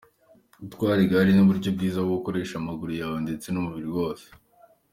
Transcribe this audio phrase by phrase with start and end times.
[0.67, 4.27] Gutwara igare ni uburyo bwiza bwo gukoresha amaguru yawe ndetse n’umubiri wose.